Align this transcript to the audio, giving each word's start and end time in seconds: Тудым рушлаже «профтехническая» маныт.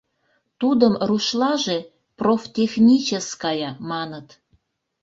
Тудым 0.59 0.93
рушлаже 1.07 1.77
«профтехническая» 2.19 3.69
маныт. 3.89 4.27